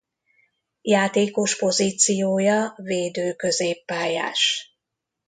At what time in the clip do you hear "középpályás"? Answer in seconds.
3.33-4.73